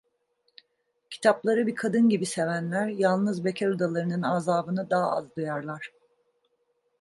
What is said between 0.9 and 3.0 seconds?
Kitapları bir kadın gibi sevenler,